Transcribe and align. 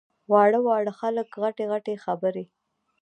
واړه 0.31 0.59
واړه 0.65 0.91
خلک 0.99 1.27
غټې 1.41 1.65
غټې 1.71 1.95
خبرې! 2.03 2.45